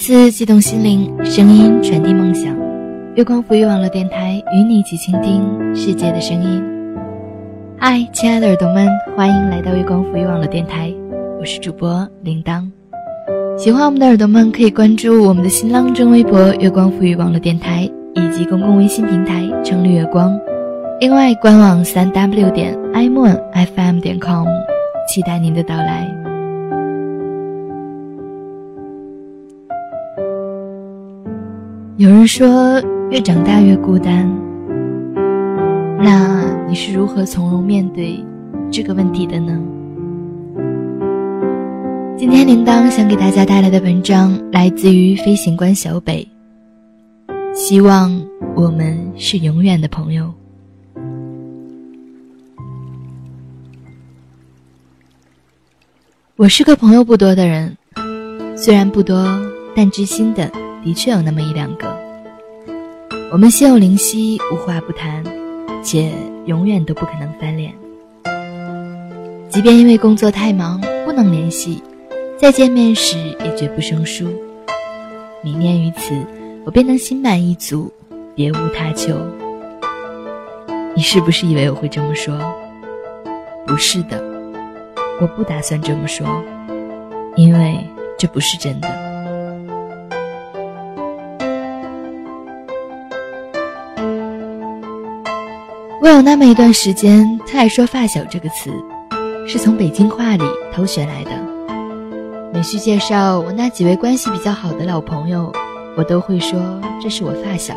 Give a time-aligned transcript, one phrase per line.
[0.00, 2.56] 文字激动心灵，声音传递梦想。
[3.16, 5.44] 月光浮于网络电台与你一起倾听
[5.76, 6.64] 世界的声音。
[7.76, 10.90] 嗨，亲爱的耳朵们，欢迎来到月光浮于网络电台，
[11.38, 12.66] 我是主播铃铛。
[13.58, 17.82] 喜欢我们的耳朵们可以关注我们的新浪微微博“月光浮于网络电台”
[18.16, 20.34] 以及公共微信平台“城绿月光”。
[20.98, 24.48] 另外，官网三 w 点 i moon fm 点 com，
[25.06, 26.19] 期待您的到来。
[32.00, 34.26] 有人说，越长大越孤单。
[36.02, 38.24] 那你是如何从容面对
[38.70, 39.60] 这个问题的呢？
[42.16, 46.26] 今天铃铛想给大家带来的文章来自于飞行官小北。
[47.54, 48.18] 希望
[48.56, 50.32] 我们是永远的朋友。
[56.36, 57.76] 我是个朋友不多的人，
[58.56, 59.22] 虽然不多，
[59.76, 60.50] 但知心的。
[60.82, 61.94] 的确有那么一两个，
[63.30, 65.22] 我们心有灵犀，无话不谈，
[65.82, 66.10] 且
[66.46, 67.72] 永远都不可能翻脸。
[69.50, 71.82] 即便因为工作太忙不能联系，
[72.38, 74.26] 再见面时也绝不生疏。
[75.42, 76.14] 明念于此，
[76.64, 77.92] 我便能心满意足，
[78.34, 79.14] 别无他求。
[80.94, 82.34] 你是不是以为我会这么说？
[83.66, 84.22] 不是的，
[85.20, 86.26] 我不打算这么说，
[87.36, 87.78] 因为
[88.18, 89.09] 这不是真的。
[96.02, 98.72] 我有那么一段时间特爱说“发小”这个词，
[99.46, 100.42] 是从北京话里
[100.72, 101.30] 偷学来的。
[102.54, 105.52] 每需介绍我那几位关系比较好的老朋友，
[105.98, 106.58] 我都会说
[107.02, 107.74] 这是我发小。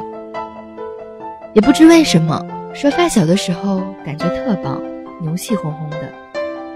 [1.52, 2.42] 也不知为什么，
[2.74, 4.82] 说发小的时候感觉特棒，
[5.22, 6.10] 牛气哄哄的，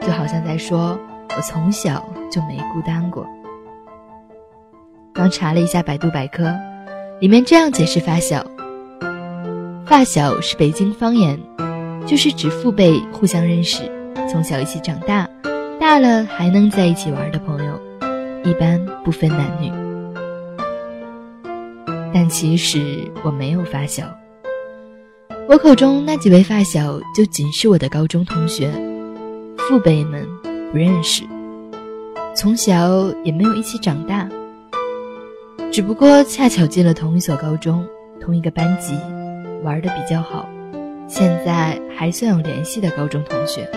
[0.01, 0.99] 就好像在说
[1.38, 3.25] 我从小就没孤单过。
[5.13, 6.53] 刚查了一下百度百科，
[7.22, 8.45] 里面这样解释发小。
[9.87, 11.39] 发小是北京方言，
[12.05, 13.89] 就是指父辈互相认识，
[14.29, 15.25] 从小一起长大，
[15.79, 17.79] 大了还能在一起玩的朋友，
[18.43, 19.71] 一般不分男女。
[22.13, 24.03] 但其实我没有发小，
[25.47, 28.69] 我口中那几位发小就仅是我的高中同学，
[29.57, 30.27] 父辈们
[30.69, 31.23] 不认识，
[32.35, 34.27] 从小也没有一起长大，
[35.71, 37.87] 只不过恰巧进了同一所高中，
[38.19, 38.93] 同一个班级。
[39.63, 40.47] 玩的比较好，
[41.07, 43.68] 现在还算有联系的高中同学。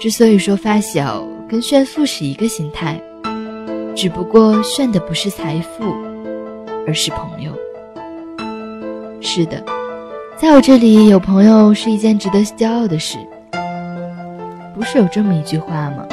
[0.00, 3.00] 之所以说发小跟炫富是一个心态，
[3.94, 5.94] 只不过炫的不是财富，
[6.86, 7.52] 而是朋友。
[9.20, 9.62] 是的，
[10.36, 13.18] 在我这里有朋友是一件值得骄傲的事。
[14.74, 16.06] 不是有这么一句话吗？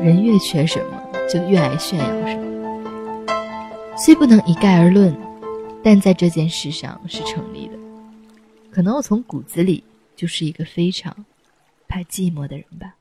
[0.00, 2.44] 人越缺什么，就越爱炫耀什么。
[3.98, 5.14] 虽不能一概而论。
[5.88, 7.74] 但在这件事上是成立的，
[8.72, 9.84] 可能我从骨子里
[10.16, 11.24] 就是一个非常
[11.86, 12.96] 怕寂寞的人吧。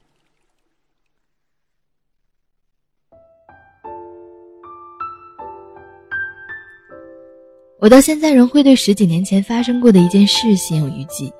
[7.79, 11.33] 我到现在仍会对十几年前发生过的一件事心有余悸，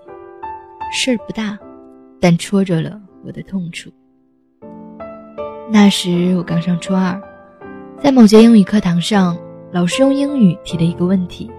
[0.91, 1.55] 事儿不大，
[2.19, 3.91] 但戳着了我的痛处。
[5.69, 7.21] 那时我刚上初二，
[8.01, 9.44] 在某节英语课堂上。
[9.75, 11.51] 老师用英语提了一个问题：“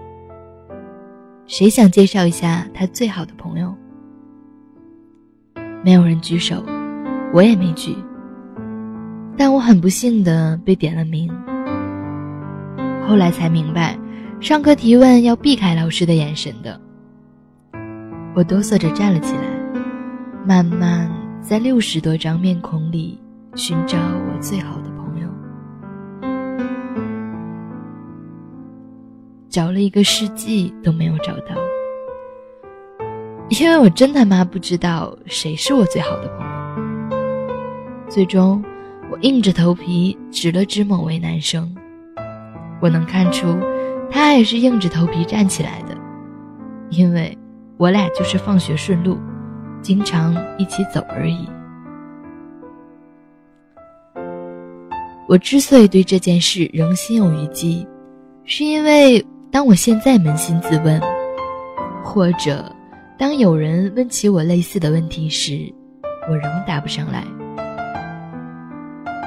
[1.45, 3.71] 谁想介绍一下他最好的朋友？”
[5.85, 6.63] 没有人举手，
[7.31, 7.95] 我也没举。
[9.37, 11.31] 但我很不幸的被点了名。
[13.07, 13.95] 后来才明白，
[14.39, 16.81] 上课提问要避开老师的眼神的。
[18.33, 19.43] 我哆嗦着站了起来，
[20.43, 21.07] 慢慢
[21.39, 23.21] 在六十多张面孔里
[23.53, 24.86] 寻找我最好的。
[29.57, 31.55] 找了一个世纪都没有找到，
[33.49, 38.07] 因为我真他妈不知道谁是我最好的朋友。
[38.07, 38.63] 最终，
[39.09, 41.75] 我硬着头皮指了指某位男生，
[42.79, 43.47] 我能看出，
[44.11, 45.97] 他也是硬着头皮站起来的，
[46.91, 47.35] 因为
[47.77, 49.17] 我俩就是放学顺路，
[49.81, 51.49] 经常一起走而已。
[55.27, 57.87] 我之所以对这件事仍心有余悸，
[58.45, 59.25] 是因为。
[59.57, 61.01] 当我现在扪心自问，
[62.03, 62.71] 或者
[63.17, 65.73] 当有人问起我类似的问题时，
[66.29, 67.23] 我仍答不上来。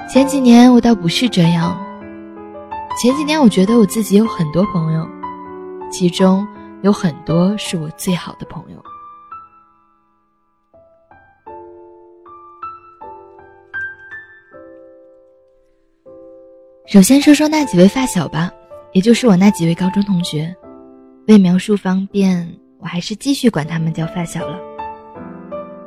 [0.09, 1.77] 前几年我倒不是这样，
[2.97, 5.05] 前几年我觉得我自己有很多朋友，
[5.91, 6.47] 其中
[6.83, 8.81] 有很多是我最好的朋友。
[16.87, 18.49] 首先说说那几位发小吧，
[18.93, 20.55] 也就是我那几位高中同学。
[21.29, 22.49] 为描述方便，
[22.79, 24.59] 我还是继续管他们叫发小了。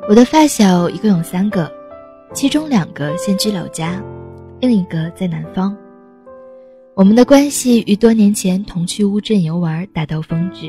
[0.08, 1.70] 我的发小一共有三个，
[2.32, 4.02] 其中两个现居老家，
[4.60, 5.76] 另一个在南方。
[6.94, 10.68] 我们的关系与多年前同去乌镇游玩达到峰值。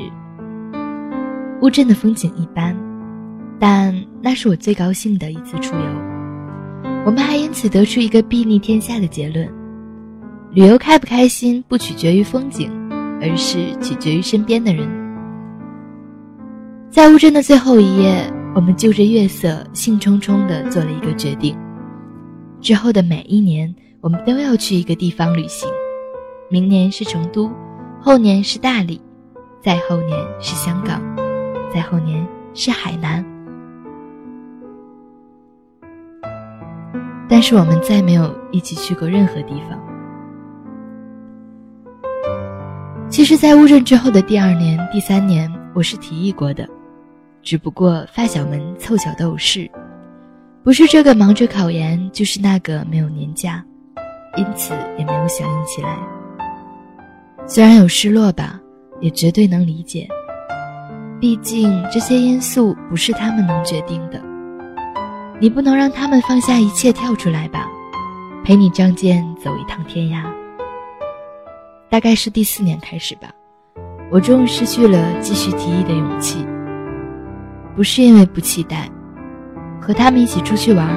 [1.62, 2.76] 乌镇的风景一般，
[3.58, 5.86] 但那是我最高兴的一次出游。
[7.06, 9.48] 我们还因此得出一个睥睨天下的结论：
[10.56, 12.72] 旅游开不开心不取决于风景，
[13.20, 14.88] 而是取决于身边的人。
[16.88, 21.54] 在乌镇的最后一夜，我们就着月色，兴冲冲地做了一个决定：
[22.58, 25.68] 之后的每一年，我们都要去一个地方旅行。
[26.48, 27.52] 明年是成都，
[28.00, 28.98] 后年是大理，
[29.60, 31.02] 再后年是香港。
[31.70, 33.22] 再后年是海南，
[37.28, 39.78] 但是我们再没有一起去过任何地方。
[43.08, 46.68] 其实，在乌镇之后的第二年、第三年，我是提议过的，
[47.40, 49.70] 只不过发小们凑巧都有事，
[50.64, 53.64] 不是这个忙着考研，就是那个没有年假，
[54.36, 55.96] 因此也没有响应起来。
[57.46, 58.60] 虽然有失落吧，
[59.00, 60.08] 也绝对能理解。
[61.20, 64.20] 毕竟这些因素不是他们能决定的，
[65.40, 67.66] 你不能让他们放下一切跳出来吧，
[68.44, 70.22] 陪你仗剑走一趟天涯。
[71.88, 73.30] 大概是第四年开始吧，
[74.10, 76.44] 我终于失去了继续提议的勇气。
[77.76, 78.88] 不是因为不期待，
[79.80, 80.88] 和他们一起出去玩，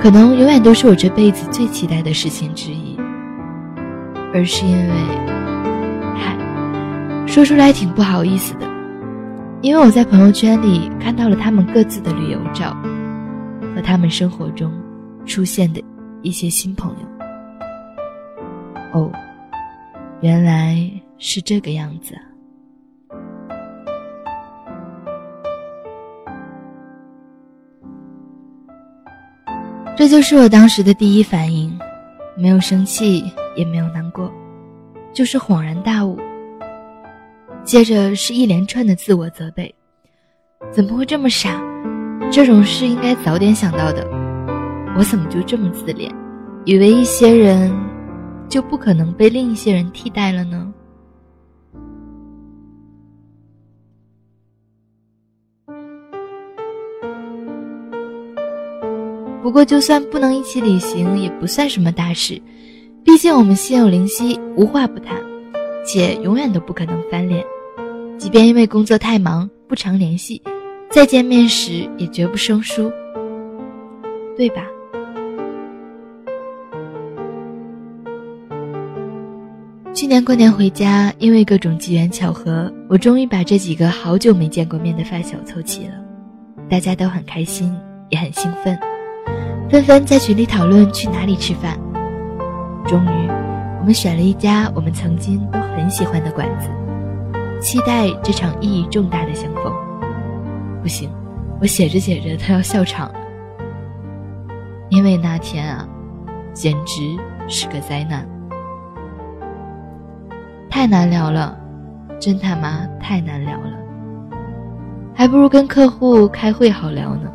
[0.00, 2.96] 可能永远都是我这辈子最期待的事情之一，
[4.32, 4.94] 而是因为，
[6.14, 6.36] 嗨，
[7.26, 8.68] 说出来挺不好意思的。
[9.60, 12.76] 因为我在朋友圈里看到了他们各自的旅游照，
[13.74, 14.72] 和他们生活中
[15.26, 15.82] 出现的
[16.22, 17.08] 一些新朋友。
[18.92, 19.10] 哦，
[20.20, 22.14] 原来是这个样子。
[29.96, 31.76] 这就是我当时的第一反应，
[32.36, 33.24] 没有生气，
[33.56, 34.32] 也没有难过，
[35.12, 36.18] 就是恍然大悟。
[37.64, 39.74] 接着是一连串的自我责备，
[40.70, 41.60] 怎么会这么傻？
[42.30, 44.06] 这种事应该早点想到的，
[44.96, 46.12] 我怎么就这么自恋，
[46.64, 47.72] 以为一些人
[48.48, 50.72] 就不可能被另一些人替代了呢？
[59.42, 62.40] 不过，就算不能一起旅行，也不算什么大事，
[63.04, 65.16] 毕竟我们心有灵犀，无话不谈。
[65.84, 67.42] 且永远都不可能翻脸，
[68.18, 70.42] 即便因为工作太忙不常联系，
[70.90, 72.92] 再见面时也绝不生疏，
[74.36, 74.66] 对吧？
[79.98, 85.94] 去年过年回家，因为各种机缘巧合，我终于把这几个好久没见过面的发小凑齐了，
[86.70, 87.76] 大家都很开心，
[88.08, 88.78] 也很兴奋，
[89.68, 91.76] 纷纷在群里讨论去哪里吃饭。
[92.86, 93.28] 终于。
[93.80, 96.68] 我们选了一家我们曾经都很喜欢的馆子，
[97.60, 99.64] 期待这场意义重大的相逢。
[100.80, 101.10] 不行，
[101.60, 103.18] 我写着写着都要笑场了，
[104.90, 105.88] 因为那天啊，
[106.54, 107.02] 简直
[107.48, 108.24] 是个灾难，
[110.70, 111.56] 太难聊了，
[112.20, 113.72] 真他妈太难聊了，
[115.14, 117.30] 还不如跟客户开会好聊呢。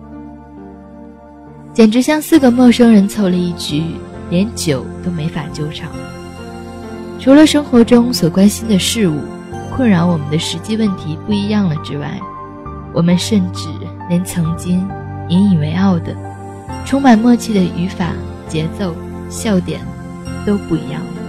[1.74, 3.84] 简直像四个陌生人凑了一局，
[4.30, 5.90] 连酒都没法纠缠。
[7.20, 9.18] 除了生活中所关心的事物，
[9.75, 12.20] 困扰我们的实际问题不一样了之外，
[12.94, 13.68] 我们甚至
[14.08, 14.88] 连曾经
[15.30, 16.16] 引以为傲的、
[16.86, 18.12] 充满默契的语法、
[18.48, 18.94] 节奏、
[19.30, 19.82] 笑点
[20.46, 21.23] 都不一样了。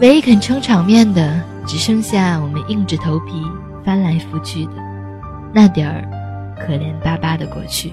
[0.00, 3.42] 唯一肯撑场面的，只剩下我们硬着头皮
[3.84, 4.72] 翻来覆去的
[5.52, 7.92] 那点儿可怜巴巴的过去。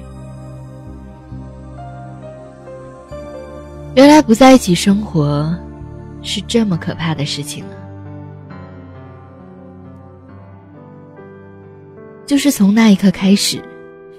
[3.96, 5.56] 原来不在一起生活。
[6.28, 7.78] 是这么可怕的事情啊！
[12.26, 13.64] 就是从那一刻开始，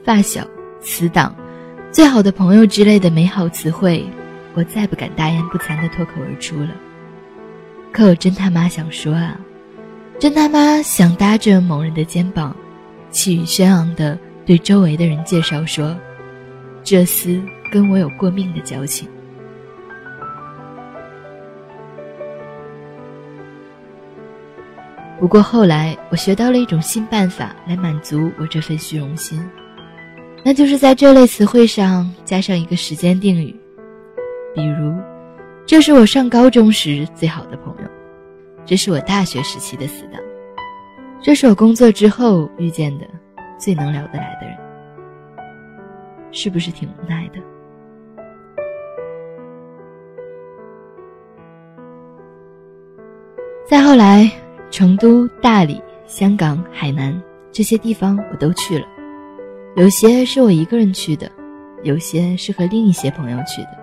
[0.04, 0.46] 发小、
[0.80, 1.34] 死党、
[1.90, 4.08] 最好的朋友之类的美好词汇，
[4.54, 6.68] 我再不敢大言不惭的脱口而出了。
[7.96, 9.40] 可我真他妈想说啊，
[10.18, 12.54] 真他妈想搭着某人的肩膀，
[13.10, 15.96] 气宇轩昂的对周围的人介绍说，
[16.84, 17.40] 这厮
[17.72, 19.08] 跟我有过命的交情。
[25.18, 29.42] 不过后来，我学到了一种新办法来满足我这份虚荣心，
[30.44, 33.56] 那就是在这类词汇上加上一个时间定语，
[34.54, 34.94] 比如
[35.64, 37.85] 这是我上高中时最好的朋友，
[38.66, 40.20] 这是我大学时期的死党，
[41.22, 43.06] 这是我工作之后遇见的
[43.56, 44.58] 最能聊得来的人，
[46.32, 47.38] 是不是挺无奈的？
[53.68, 54.28] 再后来，
[54.68, 58.86] 成都、大理、香港、海南这些地方我都去了，
[59.76, 61.30] 有些是我一个人去的，
[61.84, 63.78] 有些是和另一些朋友去的。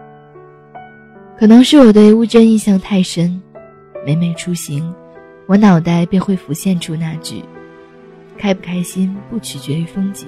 [1.40, 3.42] 可能是我对乌镇印象太深，
[4.06, 4.94] 每每出行，
[5.46, 7.44] 我脑袋便会浮现出那句
[8.38, 10.28] ：“开不开心不取决于风景，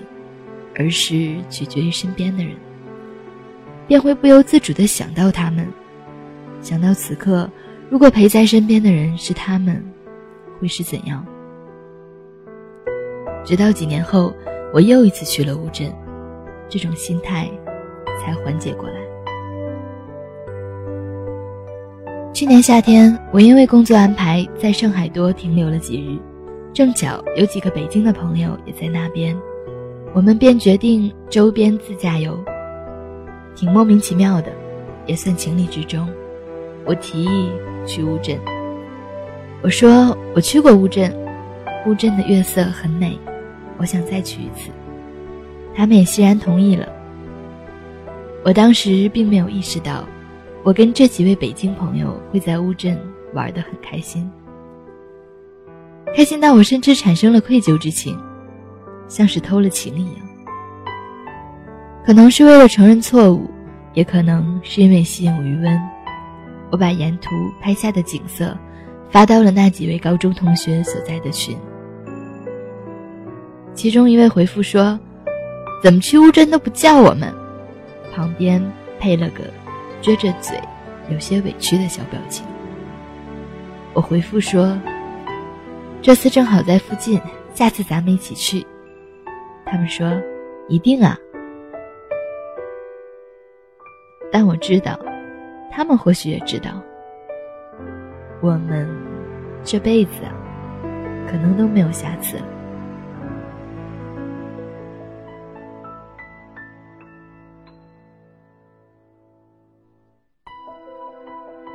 [0.76, 2.56] 而是取决于身边的人。”
[3.88, 5.68] 便会不由自主地想到他们，
[6.62, 7.50] 想到此刻。
[7.88, 9.86] 如果陪在身边的人是他们，
[10.60, 11.24] 会是怎样？
[13.44, 14.34] 直到几年后，
[14.74, 15.94] 我又一次去了乌镇，
[16.68, 17.48] 这种心态
[18.20, 19.05] 才缓解过来。
[22.36, 26.20] 去年夏天，我因为工作安排在上海多停留了几日，
[26.74, 29.34] 正巧有几个北京的朋友也在那边，
[30.14, 32.38] 我们便决定周边自驾游，
[33.56, 34.52] 挺莫名其妙的，
[35.06, 36.06] 也算情理之中。
[36.84, 37.50] 我提议。
[37.88, 38.36] 去乌镇，
[39.62, 41.16] 我说我去过乌镇，
[41.86, 43.16] 乌镇的月色很美，
[43.78, 44.72] 我想再去一次。
[45.76, 46.90] 他们也欣然同意了。
[48.44, 50.04] 我当时并没有意识到，
[50.66, 53.00] 我跟这几位北京朋友会在乌镇
[53.34, 54.28] 玩得很开心，
[56.16, 58.20] 开心到我甚至产生了愧疚之情，
[59.08, 60.26] 像是偷了情一样。
[62.04, 63.48] 可能是为了承认错误，
[63.94, 65.80] 也可能是因为心有余温。
[66.72, 67.30] 我把沿途
[67.62, 68.58] 拍下的景色
[69.12, 71.56] 发到了那几位高中同学所在的群，
[73.76, 75.00] 其中一位回复说
[75.84, 77.32] ：“怎么去乌镇都不叫我们？”
[78.12, 78.60] 旁边
[79.00, 79.44] 配了个
[80.02, 80.60] 撅着嘴、
[81.10, 82.46] 有些委屈的小表情。
[83.94, 84.78] 我回复说
[86.02, 87.20] ：“这次正好在附近，
[87.54, 88.66] 下次咱们一起去。”
[89.66, 90.10] 他们说
[90.70, 91.18] ：“一定啊！”
[94.32, 94.98] 但我知道。
[95.78, 96.70] 他们或许也知道，
[98.42, 98.88] 我们
[99.62, 100.22] 这辈子，
[101.28, 102.46] 可能都没有下次了。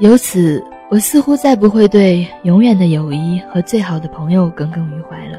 [0.01, 5.39] 由此，我似乎再不会对永远的友谊和最好的朋友耿耿于怀了。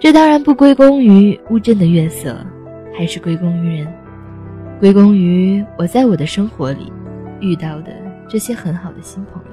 [0.00, 2.36] 这当然不归功于乌镇的月色，
[2.92, 3.94] 还是归功于人，
[4.80, 6.92] 归功于我在我的生活里。
[7.40, 7.92] 遇到的
[8.28, 9.48] 这些很好的新朋友。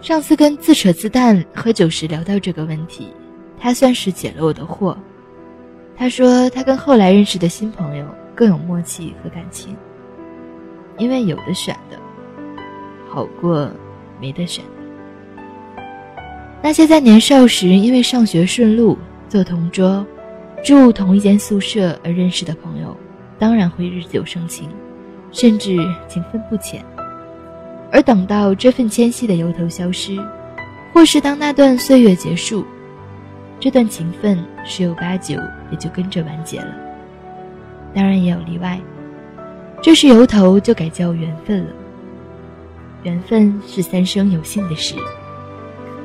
[0.00, 3.08] 上次跟自扯自淡喝酒时聊到这个问题，
[3.56, 4.96] 他算是解了我的惑。
[5.96, 9.76] 他说他跟后来认识的新朋友更有默契和感情，
[10.98, 11.98] 因为有的选的
[13.10, 13.70] 好过
[14.20, 14.64] 没得选。
[16.62, 18.98] 那些在年少时因为上学顺路、
[19.28, 20.04] 坐同桌、
[20.64, 22.96] 住同一间宿舍而认识的朋友，
[23.38, 24.68] 当然会日久生情。
[25.32, 25.76] 甚至
[26.08, 26.82] 情分不浅，
[27.92, 30.16] 而等到这份牵系的由头消失，
[30.94, 32.64] 或是当那段岁月结束，
[33.60, 35.34] 这段情分十有八九
[35.70, 36.74] 也就跟着完结了。
[37.92, 38.80] 当然也有例外，
[39.82, 41.70] 这是由头就改叫缘分了。
[43.02, 44.94] 缘分是三生有幸的事，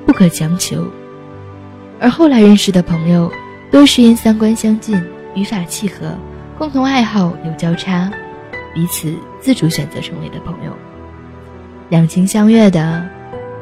[0.05, 0.85] 不可强求。
[1.99, 3.31] 而后来认识的朋友，
[3.71, 5.01] 都是因三观相近、
[5.35, 6.15] 语法契合、
[6.57, 8.11] 共同爱好有交叉。
[8.73, 10.71] 彼此自主选择成为的朋友，
[11.89, 13.05] 两情相悦的，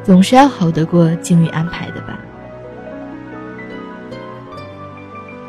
[0.04, 2.20] 总是要好得过境遇安排的吧。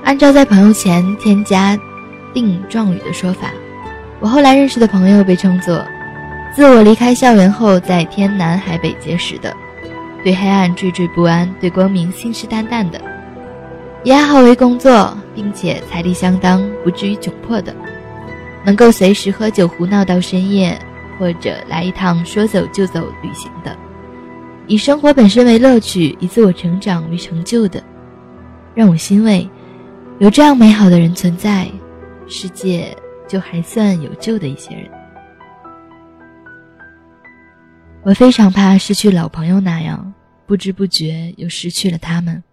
[0.03, 1.77] 按照在朋友前添加
[2.34, 3.51] 定状语的说法，
[4.22, 5.84] 我后来认识的朋友被称作：
[6.56, 9.51] 自我离开校园后，在天南海北结识的，
[10.24, 13.01] 对黑暗惴惴不安，对光明信誓旦旦的，
[14.04, 17.75] 以爱好为工作，并且财力相当，不至于窘迫的。
[18.63, 20.80] 能够随时喝酒胡闹到深夜，
[21.18, 23.75] 或者来一趟说走就走旅行的，
[24.68, 27.82] 以生活本身为乐趣，以自我成长为成就的，
[28.75, 29.50] 让我欣慰。
[30.20, 31.68] 有这样美好的人存在，
[32.28, 32.96] 世界
[33.31, 34.91] 就还算有救的一些人。
[38.03, 40.13] 我非常怕失去老朋友那样，
[40.45, 42.43] 不知不觉又失去了他们。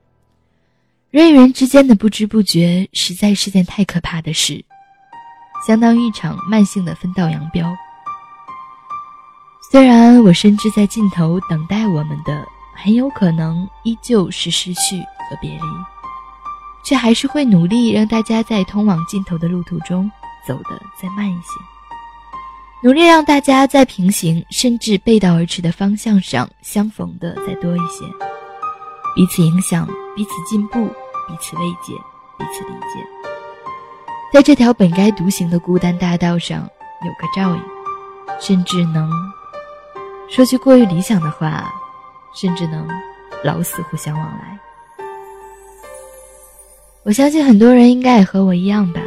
[1.11, 4.65] 人与人之间的不知不觉，实在是件太可怕的事。
[5.67, 7.75] 相当于一场慢性的分道扬镳。
[9.73, 15.63] 虽然我深知在尽头等待我们的很有可能依旧是失去和别离，
[16.85, 20.09] 却还是会努力让大家在通往尽头的路途中
[20.49, 21.61] 走得再慢一些。
[22.83, 28.05] 努力让大家在平行甚至背道而驰的方向上相逢的再多一些，
[29.15, 29.87] 彼此影响，
[30.17, 30.87] 彼此进步，
[31.27, 31.93] 彼此慰藉，
[32.39, 33.05] 彼此理解，
[34.33, 36.63] 在这条本该独行的孤单大道上
[37.05, 37.63] 有个照应，
[38.41, 39.11] 甚至能
[40.31, 41.69] 说句过于理想的话，
[42.33, 42.89] 甚至能
[43.43, 44.59] 老死互相往来。
[47.03, 49.01] 我相信很多人应该也和我一样吧。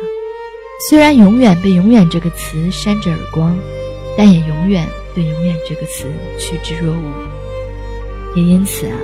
[0.89, 3.55] 虽然永远被“永远”这个词扇着耳光，
[4.17, 7.03] 但也永远对“永远”这个词趋之若鹜。
[8.35, 8.97] 也因此啊，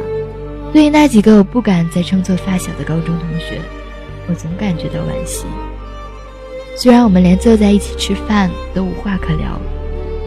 [0.74, 3.62] 对于那几个我不敢再称作发小的高中同学，
[4.27, 5.46] 我总感觉到惋惜。
[6.75, 9.62] 虽然我们连坐在一起吃饭都无话可聊，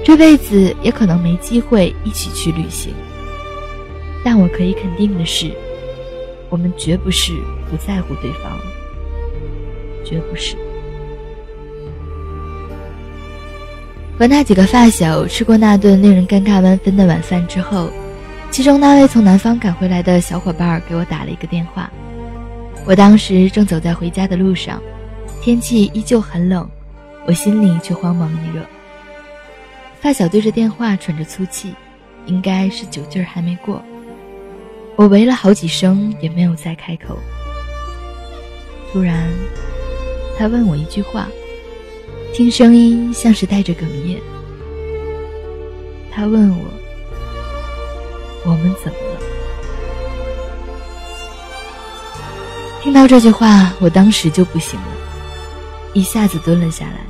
[0.04, 2.95] 这辈子也可能没机会一起去旅行，
[4.25, 5.50] 但我可以肯定的是，
[6.49, 7.33] 我们绝不是
[7.69, 8.57] 不在乎对方，
[10.04, 10.54] 绝不是。
[14.21, 17.89] 和那几个发小吃过那顿令人尴尬万分的晚饭之后，
[18.50, 21.91] 其中那位从南方赶回来的小伙伴给我打了一个电话。
[22.85, 24.79] 我当时正走在回家的路上，
[25.41, 26.69] 天气依旧很冷，
[27.27, 28.62] 我心里却慌忙一热。
[30.03, 31.75] 发小对着电话喘着粗气，
[32.27, 33.83] 应该是酒劲儿还没过。
[34.97, 37.19] 我喂了好几声也没有再开口。
[38.93, 39.31] 突然，
[40.39, 41.27] 他问我一句话。
[42.33, 44.19] 听声音像是带着哽咽，
[46.11, 46.65] 他问我
[48.47, 49.21] ：“我们怎么了？”
[52.81, 54.87] 听到这句话，我当时就不行了，
[55.93, 57.05] 一下子蹲了下来，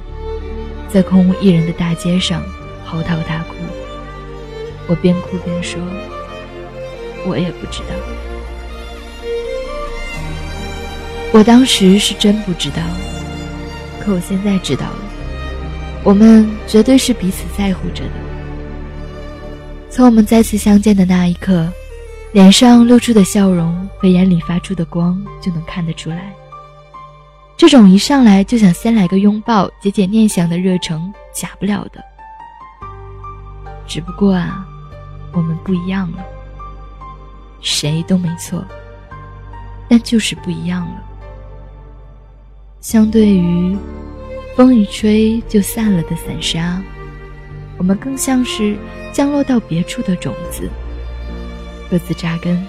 [0.89, 2.43] 在空无一人的大街上
[2.85, 3.55] 嚎啕大哭。
[4.89, 5.79] 我边哭边说
[7.25, 7.95] ：“我也不知道，
[11.33, 12.83] 我当时是真不知道，
[14.01, 14.99] 可我现在知道了。”
[16.03, 18.11] 我们绝对是彼此在乎着的。
[19.91, 21.71] 从我们再次相见的那一刻，
[22.33, 26.33] 脸上露出的笑容和眼里发出的光就能看得出来。
[27.57, 32.03] 这种一上来就想先来个拥抱、解解念想的热诚，假不了的。
[33.87, 34.65] 只不过啊，
[35.33, 36.25] 我们不一样了。
[37.61, 38.65] 谁都没错，
[39.87, 41.03] 但就是不一样了。
[42.81, 43.77] 相对于。
[44.57, 46.83] 风一吹就散了的散沙，
[47.79, 48.77] 我们更像是
[49.11, 50.69] 降落到别处的种子，
[51.91, 52.63] 各自扎根，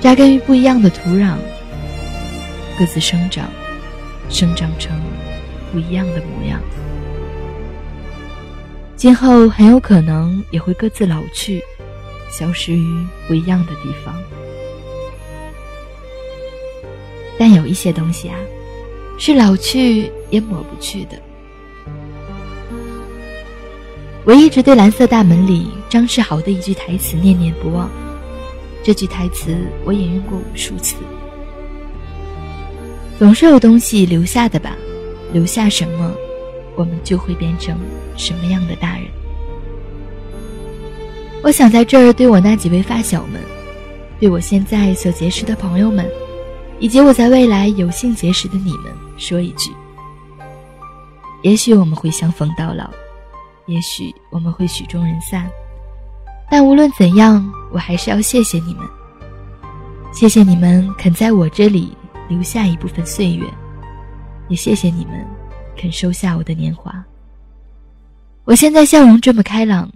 [0.00, 1.36] 扎根于不一样的土壤，
[2.78, 3.48] 各自生长，
[4.28, 4.94] 生长成
[5.72, 6.60] 不一样的模样。
[8.94, 11.62] 今后很有可能也会各自老去，
[12.30, 14.14] 消失于不一样的地方。
[17.38, 18.36] 但有一些东西啊。
[19.18, 21.18] 是老去也抹不去的。
[24.24, 27.90] 我一直对《蓝色大门》里张世豪的一句台词念念不忘，
[28.82, 30.96] 这句台词我引用过无数次。
[33.18, 34.76] 总是有东西留下的吧，
[35.32, 36.12] 留下什么，
[36.74, 37.78] 我们就会变成
[38.16, 39.04] 什么样的大人。
[41.42, 43.40] 我想在这儿对我那几位发小们，
[44.18, 46.10] 对我现在所结识的朋友们。
[46.80, 49.72] 以及我在未来有幸结识的你们，说一句：
[51.42, 52.90] 也许我们会相逢到老，
[53.66, 55.48] 也许我们会曲终人散，
[56.50, 58.86] 但无论怎样，我还是要谢谢你们。
[60.12, 61.96] 谢谢你们肯在我这里
[62.28, 63.46] 留下一部分岁月，
[64.48, 65.26] 也谢谢你们
[65.76, 66.92] 肯收下我的年华。
[68.44, 69.90] 我现在笑容这么开朗，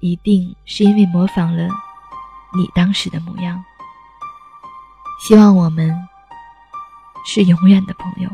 [0.00, 1.68] 一定是因为模仿了
[2.56, 3.62] 你当时的模样。
[5.20, 5.94] 希望我们。
[7.24, 8.30] 是永远的朋友。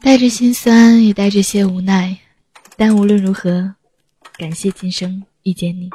[0.00, 2.16] 带着心酸，也带着些无奈，
[2.76, 3.74] 但无论如何，
[4.36, 5.88] 感谢今生遇见你。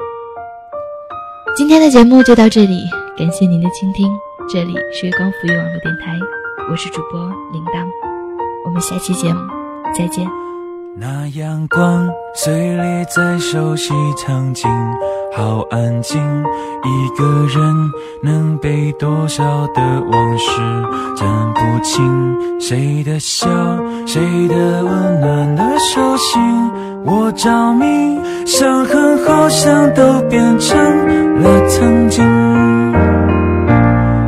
[1.56, 2.82] 今天的节目就到这里，
[3.16, 4.12] 感谢您的倾听。
[4.50, 6.18] 这里是月光浮育网络电台，
[6.72, 8.09] 我是主播铃铛。
[8.70, 9.40] 我们下期节目
[9.98, 10.30] 再见。
[10.96, 14.70] 那阳光碎裂在熟悉场景，
[15.36, 16.22] 好安静。
[16.84, 20.62] 一个人能背多少的往事，
[21.16, 22.60] 讲不清。
[22.60, 23.48] 谁的笑，
[24.06, 26.40] 谁的温暖的手心，
[27.06, 28.20] 我着迷。
[28.46, 30.78] 伤痕好像都变成
[31.42, 32.24] 了曾经。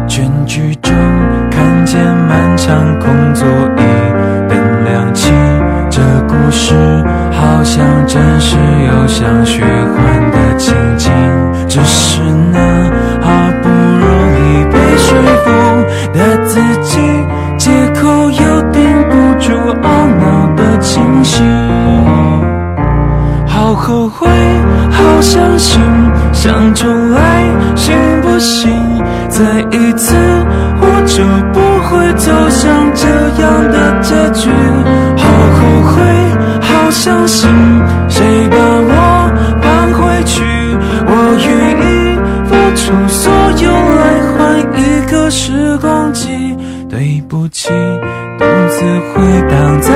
[0.08, 0.96] 全剧终，
[1.52, 4.11] 看见漫长空座椅。
[5.90, 6.74] 这故事
[7.32, 11.12] 好像真实又像虚幻的情景。
[11.68, 12.60] 只是那
[13.22, 14.06] 好不容
[14.38, 15.08] 易被说
[15.44, 15.48] 服
[16.14, 17.00] 的自己，
[17.58, 19.86] 借口又顶不住懊
[20.20, 21.42] 恼的情绪。
[23.48, 24.28] 好后悔，
[24.92, 25.82] 好伤心，
[26.34, 27.22] 想重来
[27.76, 28.70] 行不行？
[29.30, 30.16] 再一次，
[31.06, 33.08] 就不会走向这
[33.42, 34.50] 样的结局。
[35.18, 35.24] 好
[35.58, 35.60] 后
[35.92, 36.02] 悔，
[36.62, 37.50] 好伤心，
[38.10, 38.92] 谁把我
[39.62, 40.44] 放回去？
[41.08, 41.12] 我
[41.48, 41.50] 愿
[41.82, 41.90] 意
[42.46, 43.32] 付出所
[43.64, 43.66] 有
[43.98, 44.02] 来
[44.38, 44.40] 换
[44.80, 46.56] 一个时光机。
[46.90, 47.70] 对不起，
[48.38, 48.84] 独自
[49.14, 49.90] 回荡在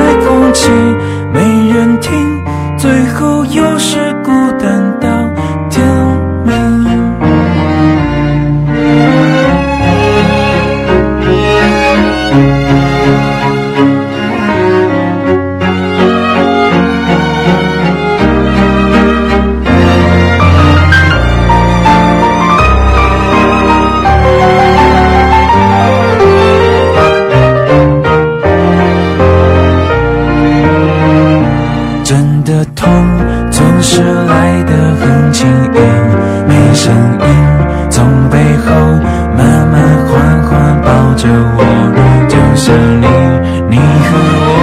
[44.15, 44.57] 我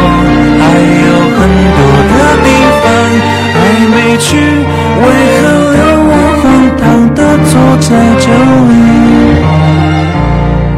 [0.60, 0.62] 还
[1.06, 1.40] 有很
[1.76, 2.48] 多的地
[2.82, 2.84] 方
[3.54, 3.60] 还
[3.92, 4.26] 没去
[5.02, 5.04] 为
[5.38, 5.42] 何
[5.74, 6.44] 留我荒
[6.78, 6.82] 唐
[7.14, 7.18] 的
[7.50, 7.88] 坐在
[8.18, 8.26] 这
[8.68, 8.72] 里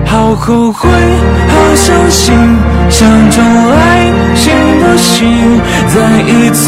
[0.07, 0.83] 好后悔
[1.49, 2.23] 好伤心
[2.89, 3.37] 想重
[3.71, 3.75] 来
[4.35, 6.63] 行不行再一次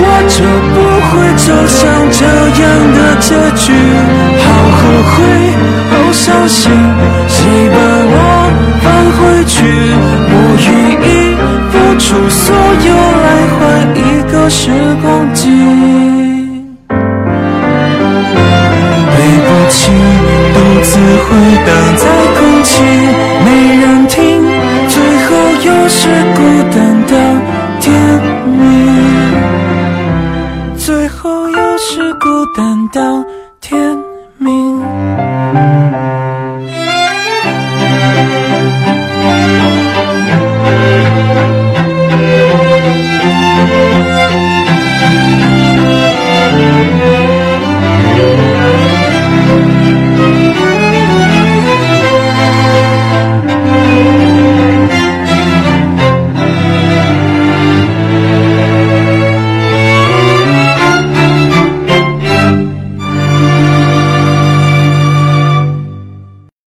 [0.00, 0.76] 我就不
[1.08, 1.78] 会走向
[2.10, 2.20] 这
[2.62, 3.72] 样的结局。
[4.44, 4.46] 好
[4.78, 5.16] 后悔
[5.90, 6.70] 好伤心
[7.28, 7.36] 谁
[7.70, 7.76] 把
[8.10, 8.16] 我
[8.82, 9.56] 放回去
[14.48, 14.70] 时
[15.02, 15.48] 光机。
[19.10, 19.92] 对不起，
[20.54, 21.28] 独自回
[21.66, 22.02] 荡在
[22.38, 22.82] 空气，
[23.44, 23.46] 没
[23.80, 24.16] 人听，
[24.88, 25.30] 最后
[25.64, 26.00] 又是
[26.34, 26.38] 孤
[26.74, 27.12] 单到
[27.80, 27.86] 天
[28.46, 28.56] 明，
[30.76, 33.24] 最后又是孤单到。